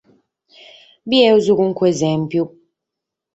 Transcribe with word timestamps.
Bidimus 1.07 1.47
carchi 1.57 1.83
esèmpiu. 1.91 2.45